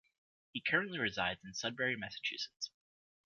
He 0.51 0.61
currently 0.67 0.97
resides 0.97 1.41
in 1.45 1.53
Sudbury, 1.53 1.95
Massachusetts. 1.95 2.71